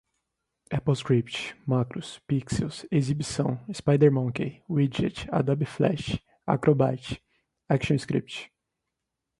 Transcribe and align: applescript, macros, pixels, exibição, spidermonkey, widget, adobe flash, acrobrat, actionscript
applescript, 0.71 1.53
macros, 1.67 2.19
pixels, 2.27 2.85
exibição, 2.91 3.59
spidermonkey, 3.71 4.63
widget, 4.67 5.27
adobe 5.31 5.63
flash, 5.63 6.19
acrobrat, 6.47 7.21
actionscript 7.69 8.49